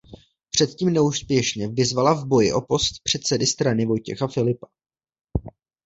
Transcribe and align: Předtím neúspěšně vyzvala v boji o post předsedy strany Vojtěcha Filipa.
Předtím 0.49 0.93
neúspěšně 0.93 1.67
vyzvala 1.67 2.13
v 2.13 2.25
boji 2.27 2.53
o 2.53 2.61
post 2.61 2.93
předsedy 3.03 3.45
strany 3.47 3.85
Vojtěcha 3.85 4.27
Filipa. 4.27 4.67